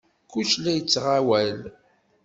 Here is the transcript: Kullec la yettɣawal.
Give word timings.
Kullec 0.31 0.55
la 0.63 0.71
yettɣawal. 0.75 1.59